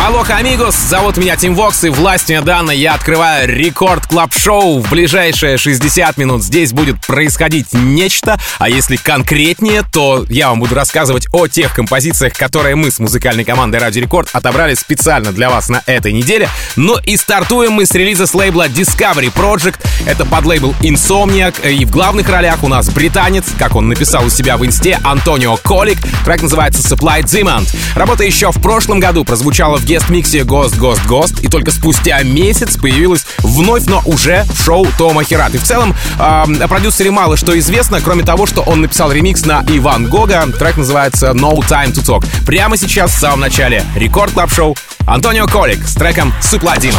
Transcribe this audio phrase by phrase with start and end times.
[0.00, 0.76] Алоха, амигос!
[0.76, 6.16] Зовут меня Tim Vox, и властью данной я открываю Record Club Show В ближайшие 60
[6.16, 11.74] минут здесь будет происходить нечто, а если конкретнее, то я вам буду рассказывать о тех
[11.74, 16.48] композициях, которые мы с музыкальной командой Радио Рекорд отобрали специально для вас на этой неделе.
[16.76, 19.80] Ну и стартуем мы с релиза с лейбла Discovery Project.
[20.06, 24.30] Это под лейбл Insomniac, и в главных ролях у нас британец, как он написал у
[24.30, 25.98] себя в инсте, Антонио Колик.
[26.24, 27.68] Трек называется Supply Demand.
[27.96, 32.76] Работа еще в прошлом году прозвучала в guest-миксе Ghost, Ghost, Ghost, и только спустя месяц
[32.76, 35.54] появилась вновь, но уже в шоу Тома Херат.
[35.54, 39.46] И в целом э, о продюсере мало что известно, кроме того, что он написал ремикс
[39.46, 40.46] на Иван Гога.
[40.58, 42.26] Трек называется No Time to Talk.
[42.44, 46.98] Прямо сейчас, в самом начале, Record Club Show Антонио Колик с треком Суплатино.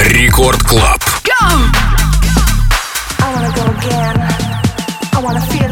[0.00, 1.00] Рекорд Клаб.
[5.52, 5.65] feel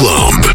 [0.00, 0.49] Club.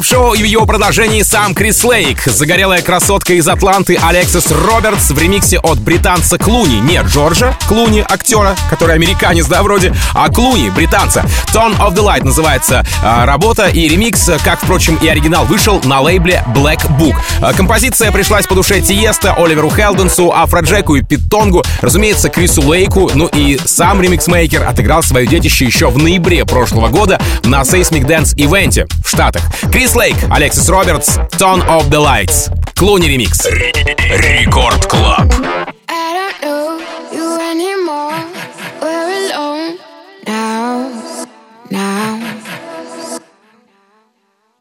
[0.00, 2.22] Это Record Club Show и в его продолжении сам Крис Лейк.
[2.24, 6.80] Загорелая красотка из Атланты Алексис Робертс в ремиксе от британца Клуни.
[6.80, 11.24] Не Джорджа Клуни, актера, который американец, да, вроде, а Клуни, британца.
[11.52, 16.00] Turn Off the Lights называется э, работа и ремикс, как, впрочем, и оригинал, вышел на
[16.00, 17.16] лейбле Black Book.
[17.42, 23.10] Э, композиция пришлась по душе Тиеста, Оливеру Хелденсу, Афроджеку и Питу Тонгу, разумеется, Крису Лейку,
[23.14, 28.34] ну и сам ремиксмейкер отыграл свое детище еще в ноябре прошлого года на Seismic Dance
[28.36, 29.42] Event е в Штатах.
[29.72, 32.49] Крис Лейк, Алексис Робертс, Tone of the Lights.
[32.75, 33.45] Клуни ремикс.
[33.45, 35.33] Рекорд Клаб.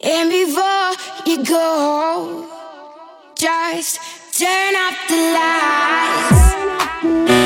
[0.06, 0.92] And before
[1.26, 2.46] you go,
[3.36, 3.98] just
[4.38, 7.37] turn off the lights.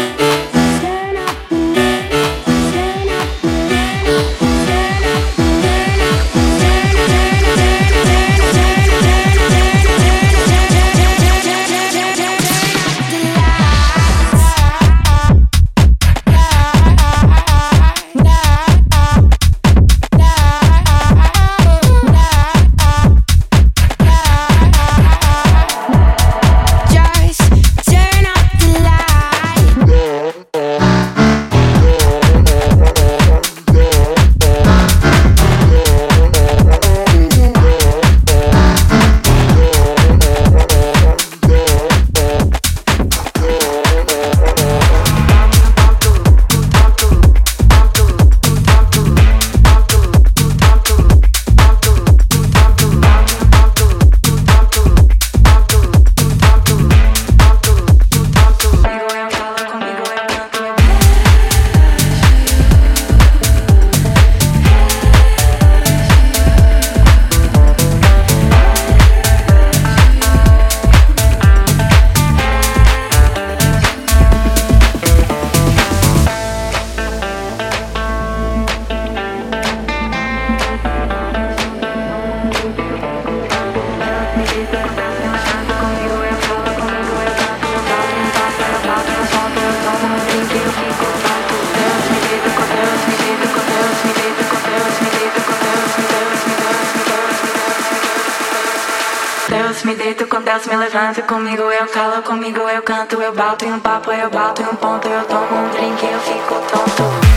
[100.76, 104.66] Levanta comigo, eu calo comigo, eu canto, eu bato em um papo, eu bato em
[104.66, 107.33] um ponto, eu tomo um drink, eu fico tonto.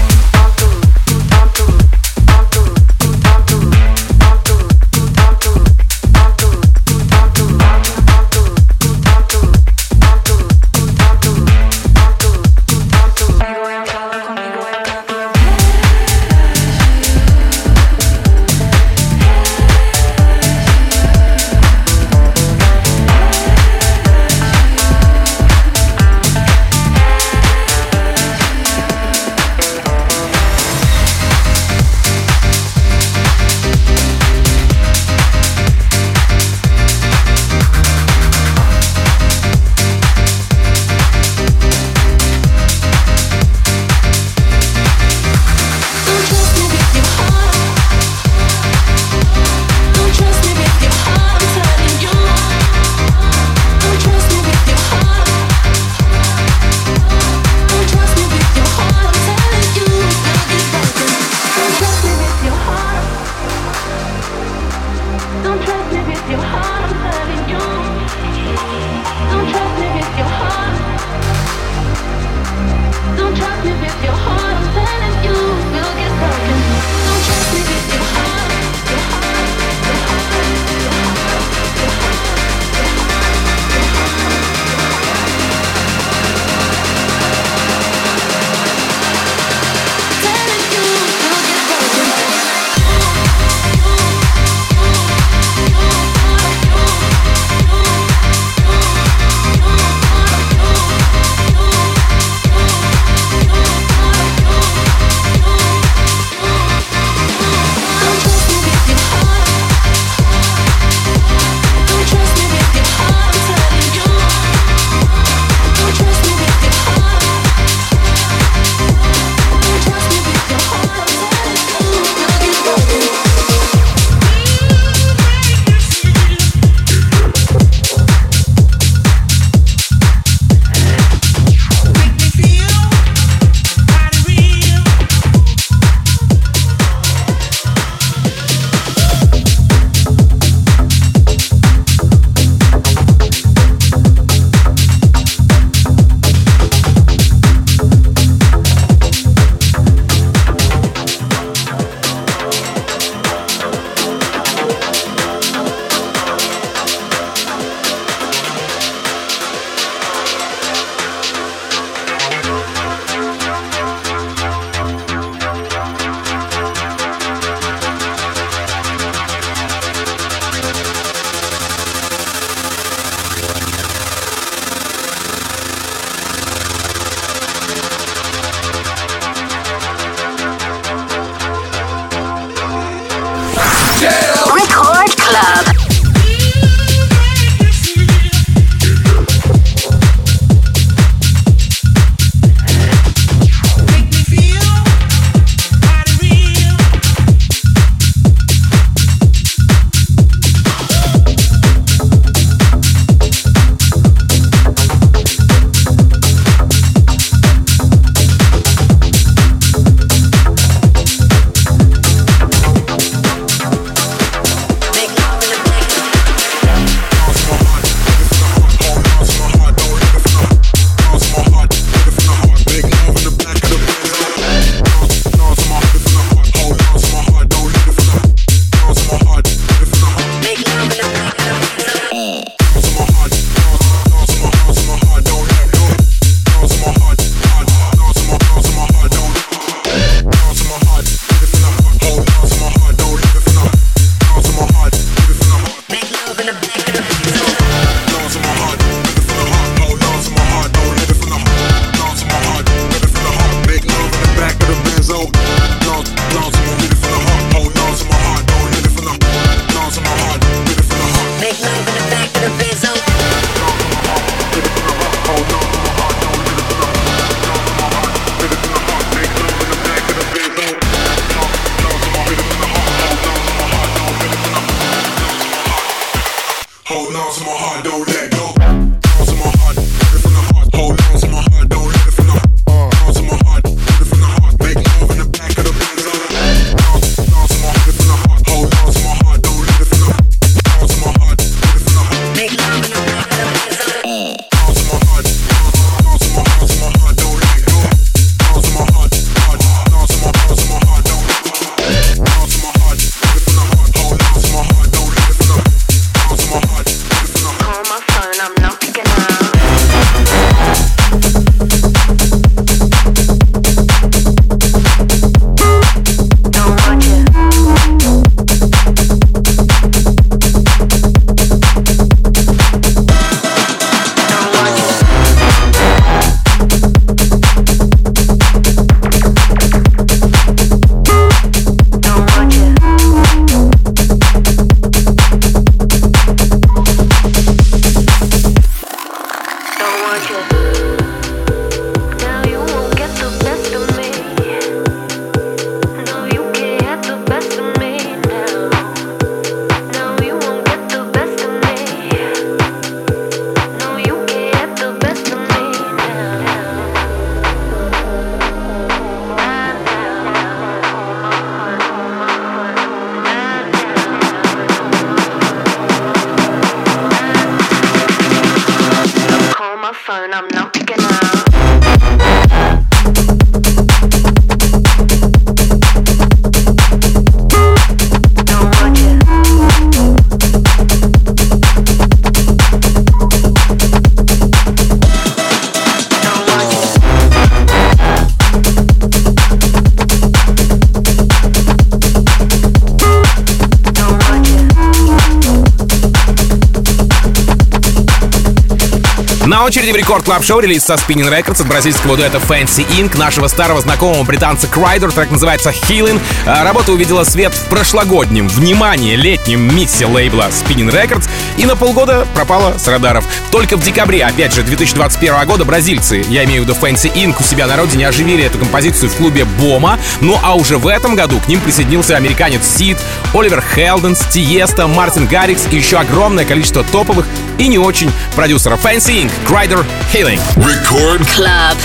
[399.66, 403.18] Очереди в Record Club Show релиз со Spinning Records от бразильского дуэта Fancy Inc.
[403.18, 405.10] нашего старого знакомого британца Kryder.
[405.10, 406.20] Трек называется Healing.
[406.46, 412.28] А, работа увидела свет в прошлогоднем, внимание, летнем миксе лейбла Spinning Records и на полгода
[412.32, 413.24] пропала с радаров.
[413.50, 417.34] Только в декабре, опять же, 2021 года бразильцы, я имею в виду Fancy Inc.
[417.40, 419.98] у себя на родине оживили эту композицию в клубе Бома.
[420.20, 422.98] Ну а уже в этом году к ним присоединился американец Сид,
[423.34, 427.26] Оливер Хелденс, Тиеста, Мартин Гаррикс и еще огромное количество топовых
[427.58, 428.84] и не очень продюсеров.
[428.84, 429.32] Fancy Inc.
[429.56, 430.38] Rider Healing.
[430.58, 431.78] Record Club.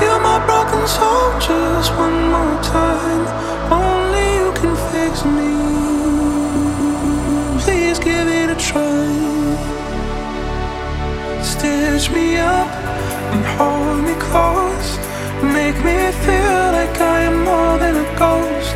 [0.00, 3.24] Heal my broken soul just one more time.
[3.70, 5.52] Only you can fix me.
[7.64, 9.12] Please give it a try.
[11.42, 12.70] Stitch me up
[13.34, 14.96] and hold me close.
[15.42, 18.67] Make me feel like I am more than a ghost.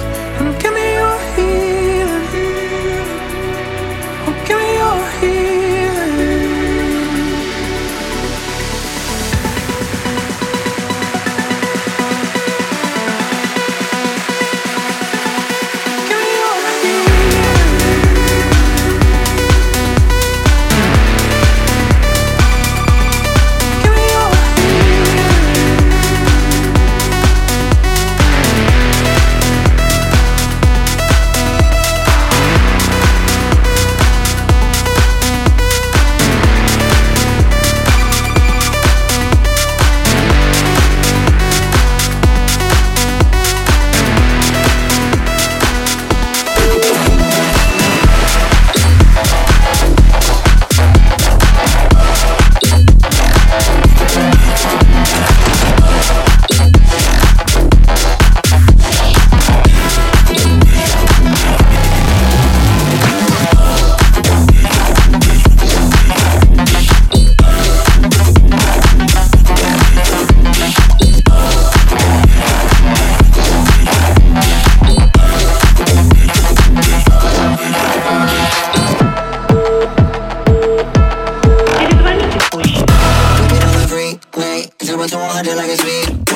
[85.10, 86.31] going 200 like it's me.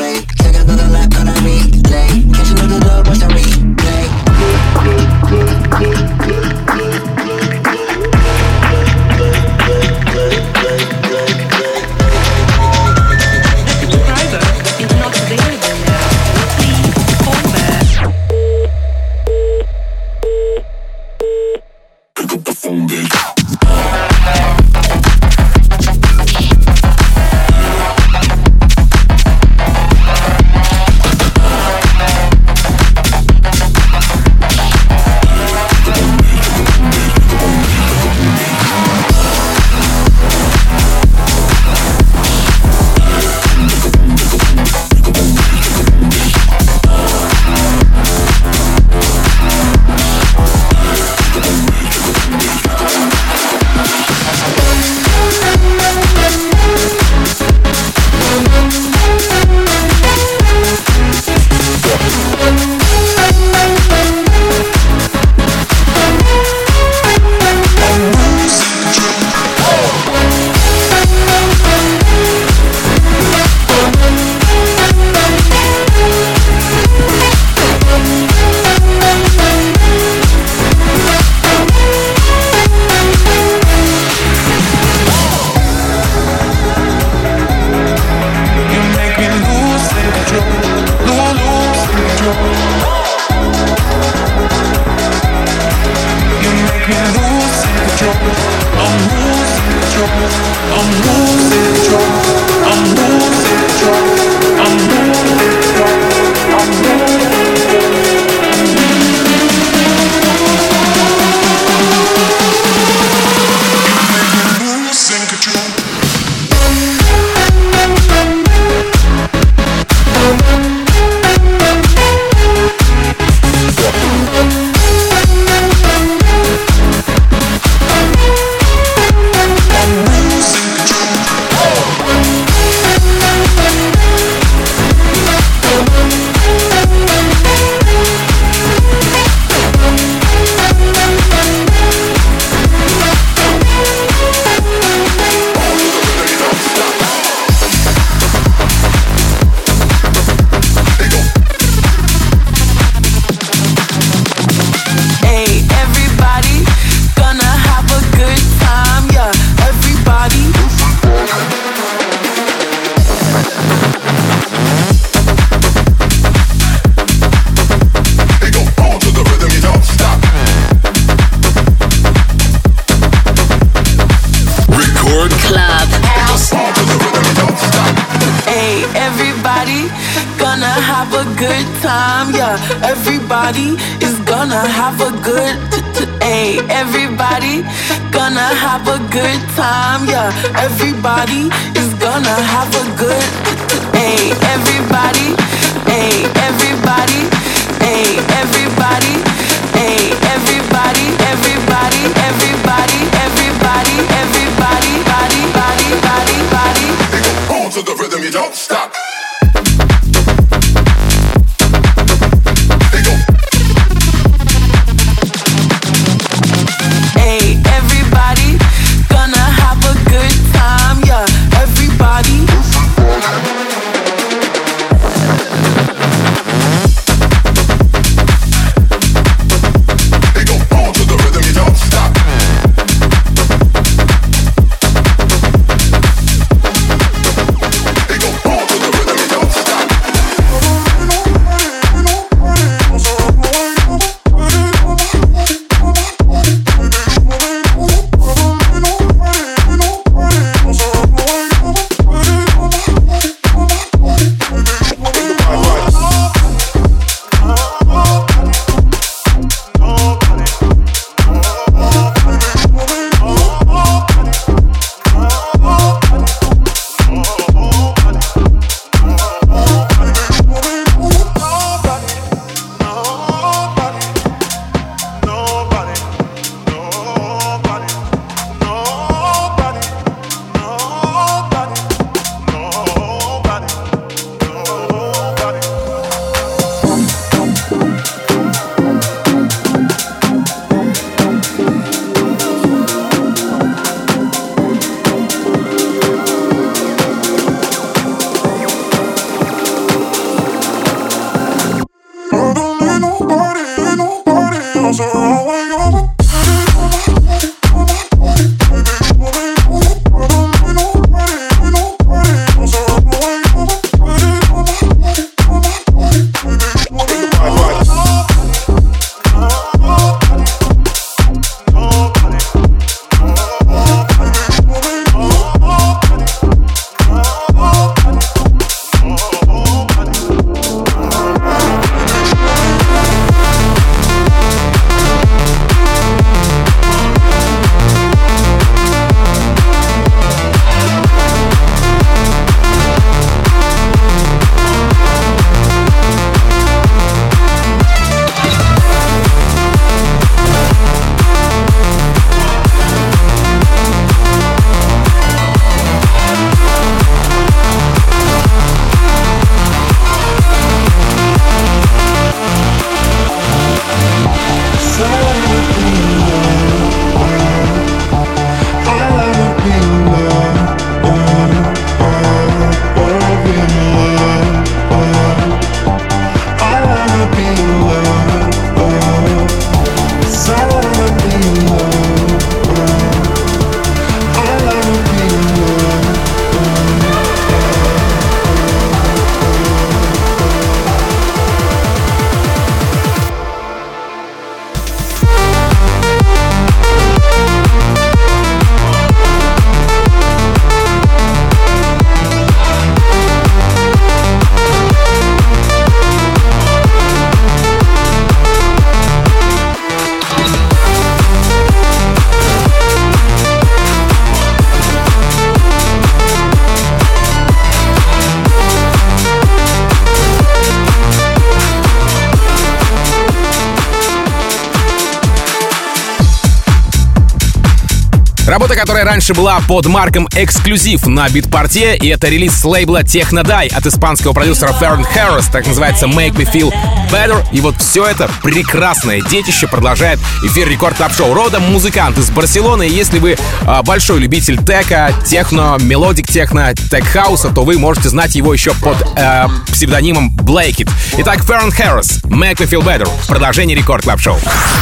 [429.17, 434.35] Раньше была под марком «Эксклюзив» на битпорте, и это релиз с лейбла Technoдай от испанского
[434.35, 436.71] продюсера Ферн Харрис, так называется «Make Me Feel
[437.11, 437.43] Better».
[437.51, 441.33] И вот все это прекрасное детище продолжает эфир Record Club Show.
[441.33, 447.04] Родом музыкант из Барселоны, и если вы э, большой любитель тека, техно, melodic techno, tech
[447.04, 450.91] house а, то вы можете знать его еще под э, псевдонимом It.
[451.17, 454.37] Итак, Ферн Харрис, «Make Me Feel Better» в продолжении Record Club Show.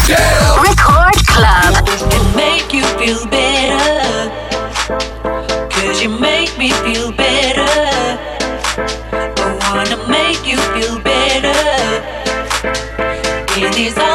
[0.09, 2.35] Record Club.
[2.35, 4.24] make you feel better.
[6.05, 7.65] You make me feel better.
[9.39, 11.57] I wanna make you feel better.
[13.57, 14.14] In these arms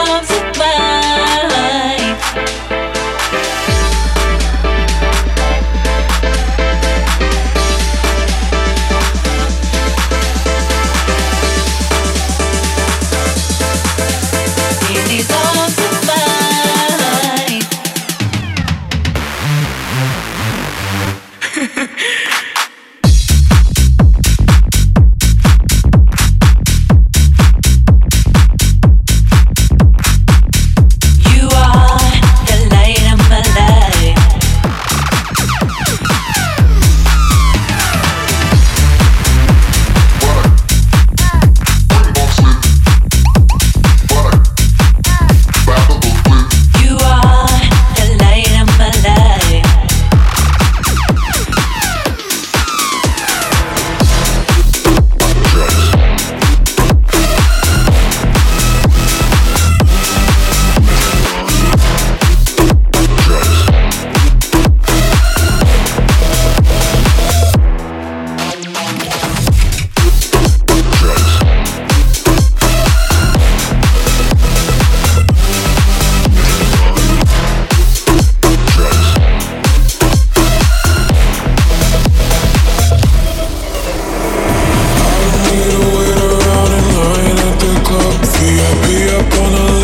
[89.19, 89.78] up on the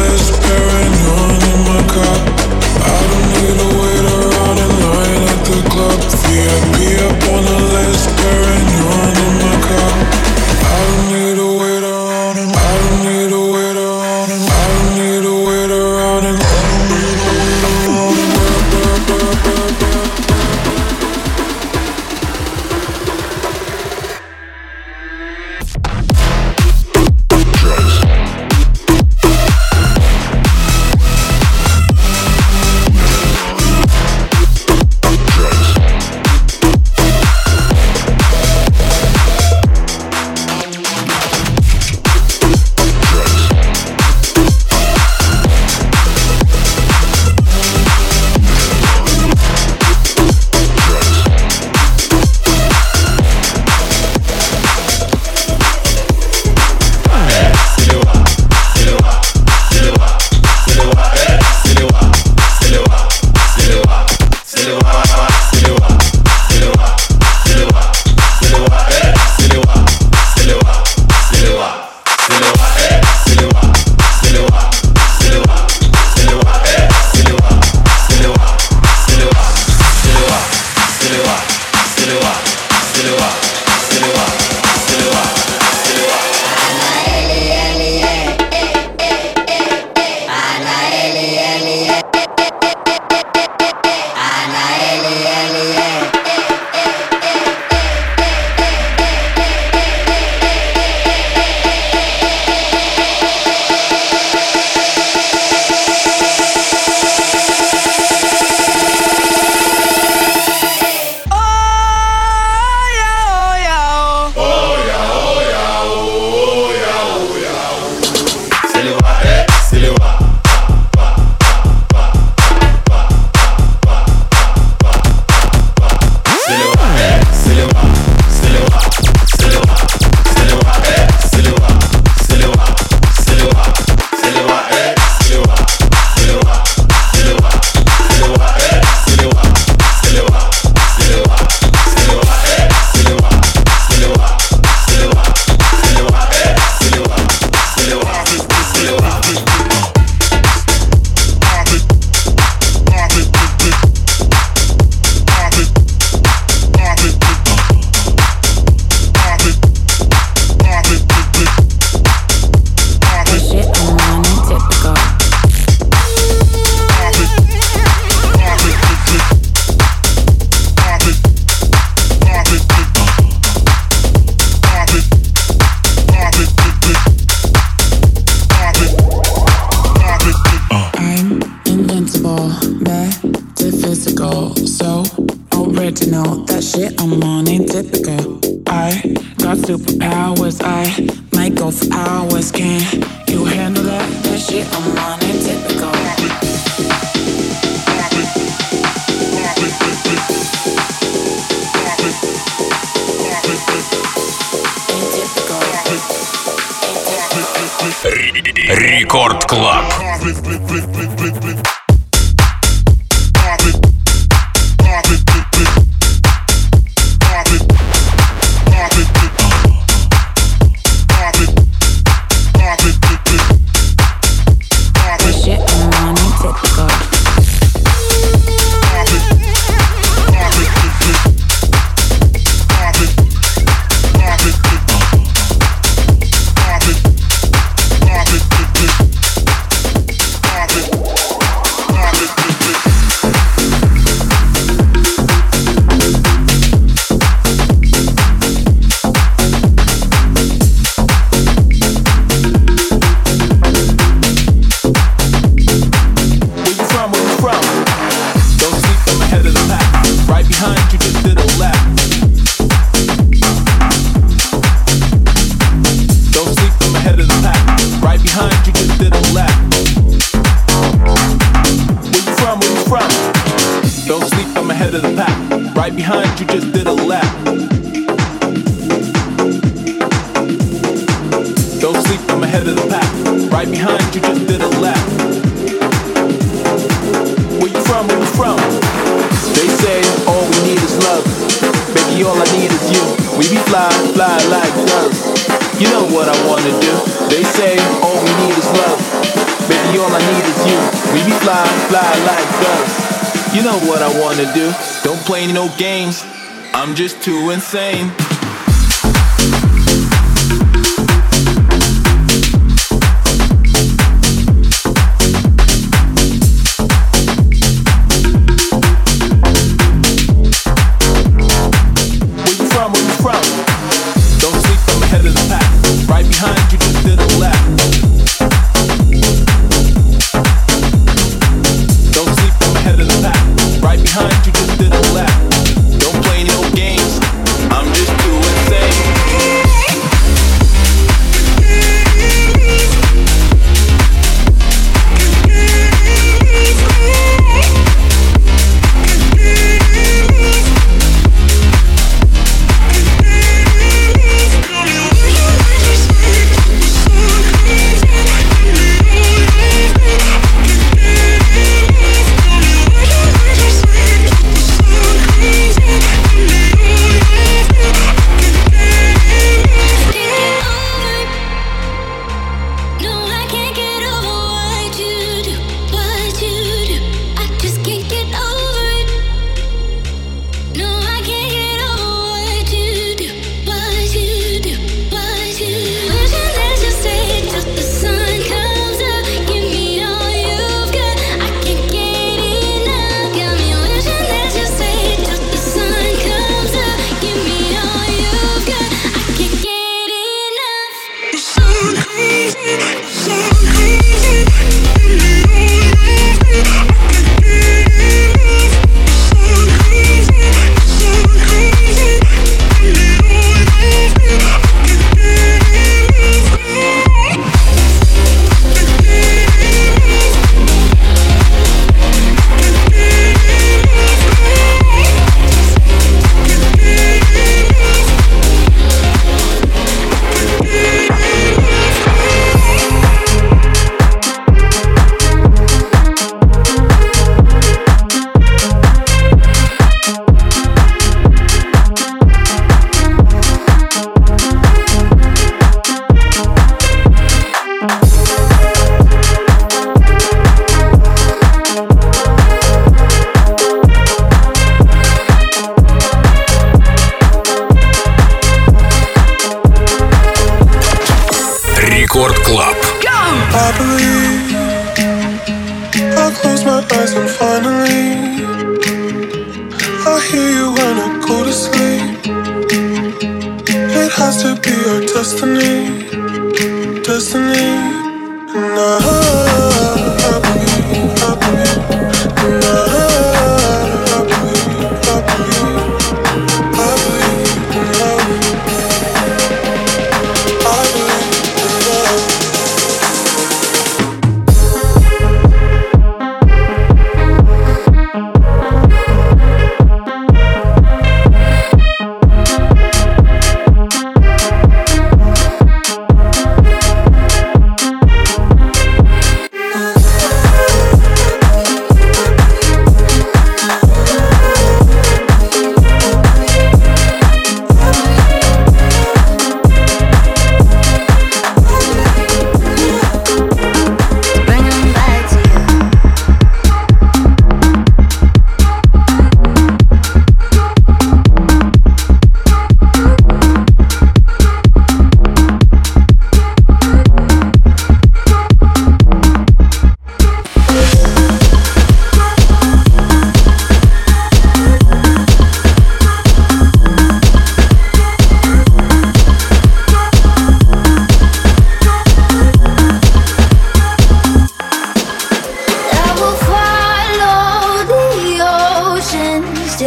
[475.36, 477.75] destiny, destiny.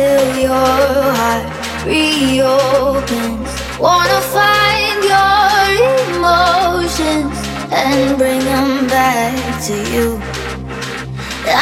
[0.08, 1.44] till your heart
[1.84, 3.50] reopens.
[3.86, 5.52] Wanna find your
[6.08, 7.36] emotions
[7.80, 9.34] and bring them back
[9.68, 10.06] to you.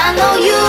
[0.05, 0.63] I know you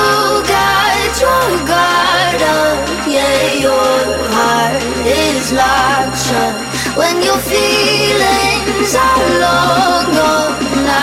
[0.55, 2.77] got your guard up,
[3.15, 3.97] yeah, your
[4.35, 4.81] heart
[5.25, 6.55] is locked shut.
[6.99, 10.53] When your feelings are long gone,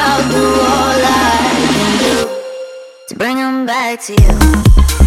[0.00, 1.40] I'll do all I
[1.76, 2.16] can do
[3.08, 5.03] to bring them back to you.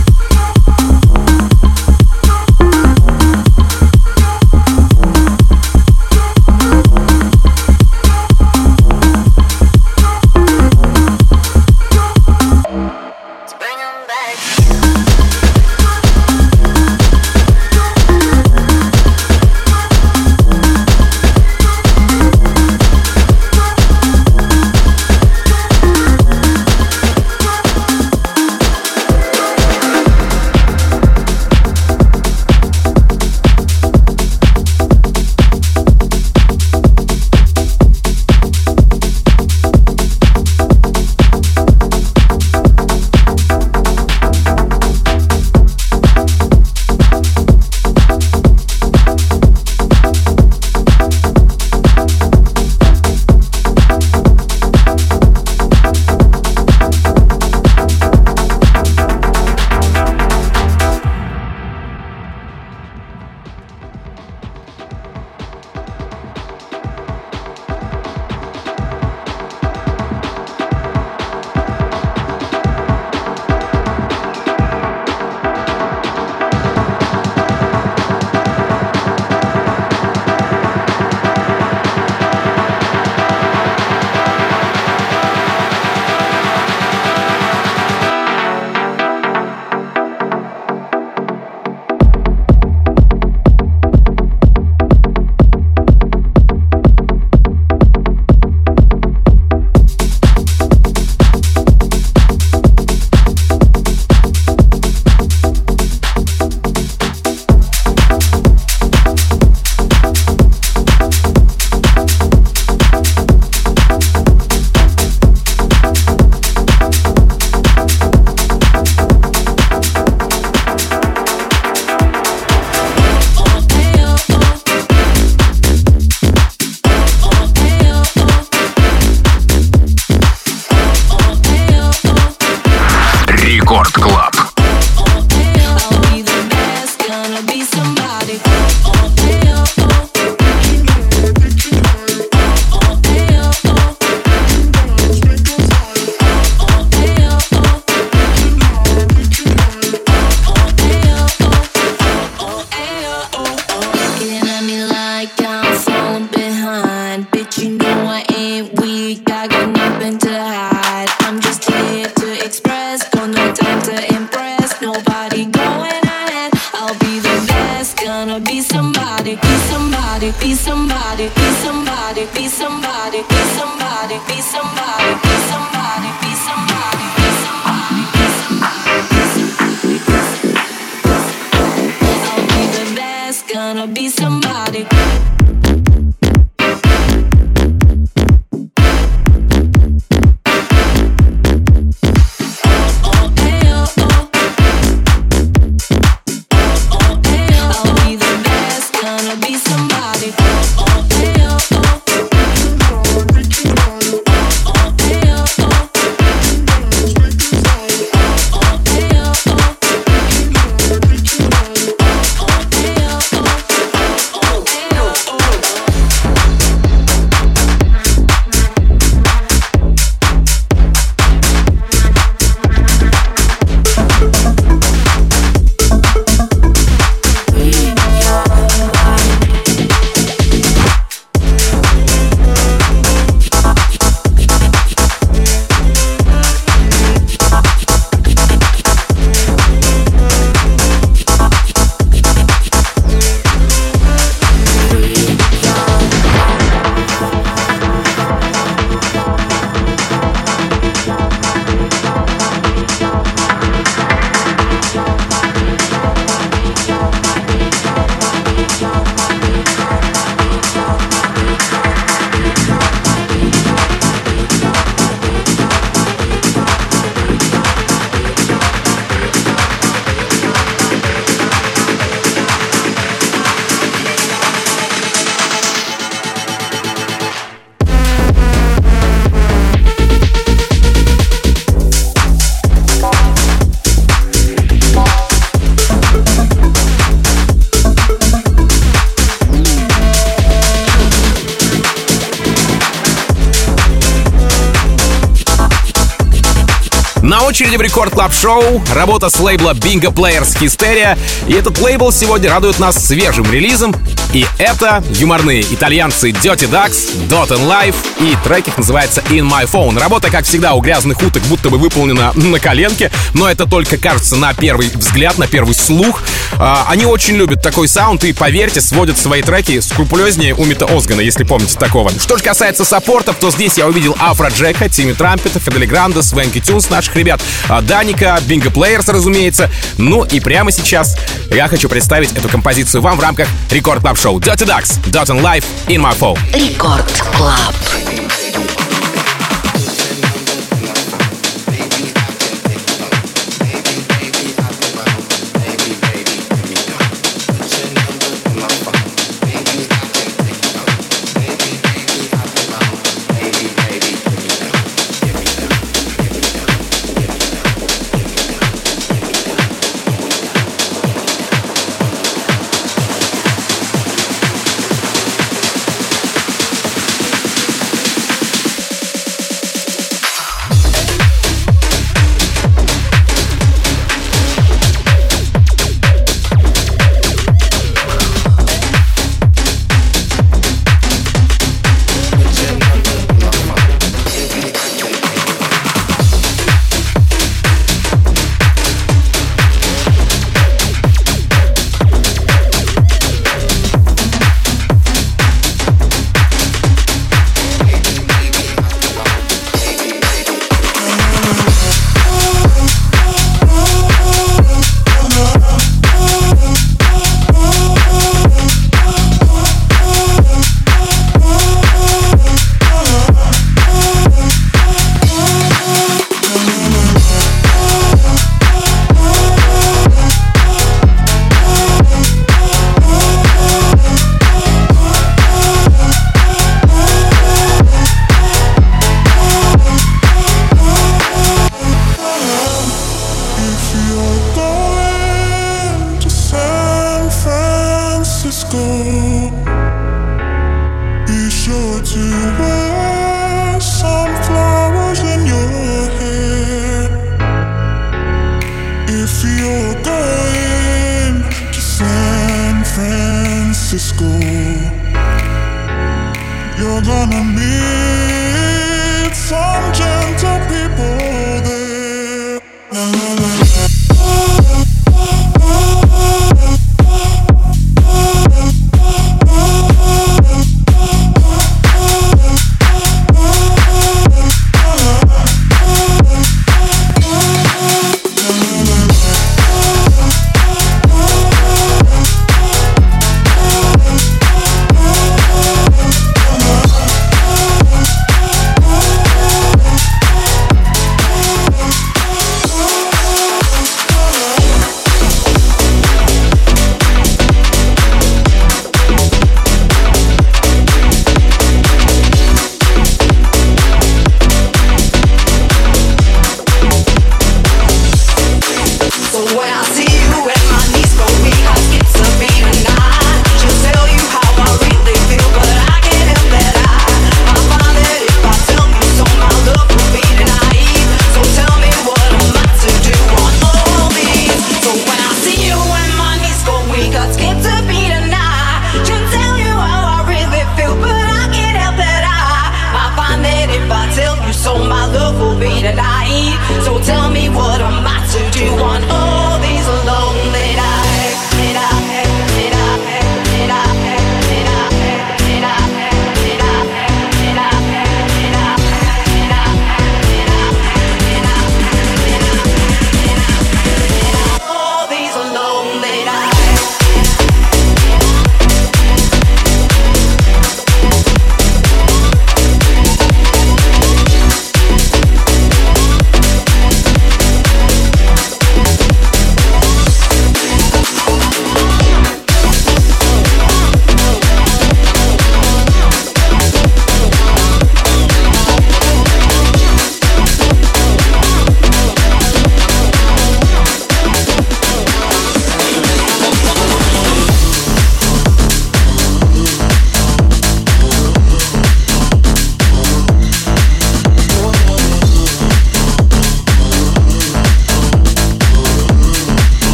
[297.77, 301.15] В Record Club Show работа с лейбла Bingo Players Hysteria.
[301.47, 303.93] И этот лейбл сегодня радует нас свежим релизом.
[304.37, 307.95] И это юморные итальянцы Dirty Ducks, Dirt and Life.
[308.19, 309.99] И трек их называется In My Phone.
[309.99, 313.09] Работа, как всегда, у грязных уток будто бы выполнена на коленке.
[313.33, 316.21] Но это только кажется на первый взгляд, на первый слух.
[316.59, 321.21] А, они очень любят такой саунд и, поверьте, сводят свои треки скрупулезнее у Мита Озгана,
[321.21, 322.11] если помните такого.
[322.11, 325.87] Что же касается support ов, то здесь я увидел Афро Джека, Тимми Трампета, Федде Ле
[325.87, 329.71] Гранда, Swanky Tunes наших ребят, а, Даника, Bingo Players, разумеется.
[329.97, 331.17] Ну и прямо сейчас
[331.49, 335.88] я хочу представить эту композицию вам в рамках Рекорд Клаб Dirty Ducks, Dot and Life,
[335.88, 336.36] In My Phone.
[336.52, 338.85] Рекорд Клаб.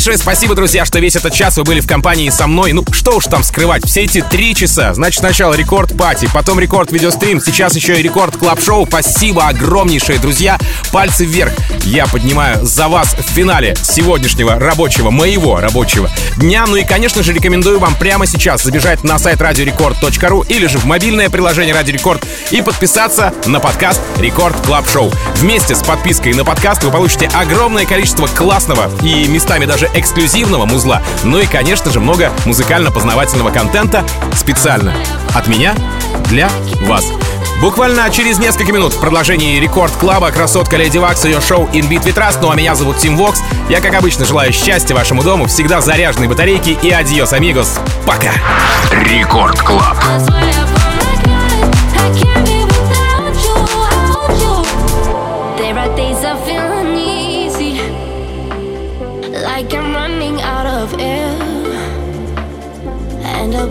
[0.00, 2.72] Огромнейшее спасибо, друзья, что весь этот час вы были в компании со мной.
[2.72, 4.94] Ну, что уж там скрывать, все эти три часа.
[4.94, 8.86] Значит, сначала Record Party, потом рекорд видеострим, сейчас еще и Record Club Show.
[8.86, 10.58] Спасибо огромнейшее, друзья.
[10.90, 11.52] Пальцы вверх.
[11.84, 16.64] Я поднимаю за вас в финале сегодняшнего рабочего, моего рабочего дня.
[16.66, 20.86] Ну и, конечно же, рекомендую вам прямо сейчас забежать на сайт radiorecord.ru или же в
[20.86, 25.12] мобильное приложение Радио Рекорд и подписаться на подкаст Record Club Show.
[25.36, 31.02] Вместе с подпиской на подкаст вы получите огромное количество классного и местами даже эксклюзивного музла.
[31.24, 34.94] Ну и, конечно же, много музыкально-познавательного контента специально
[35.34, 35.74] от меня
[36.26, 36.48] для
[36.82, 37.06] вас.
[37.60, 41.90] Буквально через несколько минут в продолжении Record Club а красотка Lady Waks ее шоу In
[41.90, 42.38] Beat We Trust.
[42.40, 43.42] Ну а меня зовут Тим Вокс.
[43.68, 47.78] Я, как обычно, желаю счастья вашему дому, всегда заряженной батарейки и adiós, amigos.
[48.06, 48.32] Пока.
[49.04, 49.98] Record Club.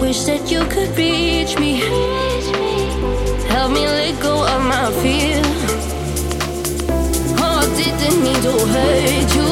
[0.10, 1.76] Wish that you could reach me,
[3.48, 5.40] help me let go of my fear.
[7.38, 9.49] Oh, I didn't mean to hurt you.